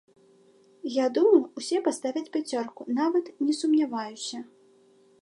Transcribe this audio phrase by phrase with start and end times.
[0.93, 4.37] Я думаю, усе паставяць пяцёрку, нават не сумняваюся.